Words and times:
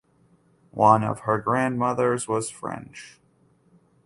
One 0.71 1.03
of 1.03 1.19
her 1.19 1.37
grandmothers 1.37 2.27
was 2.27 2.49
French. 2.49 3.19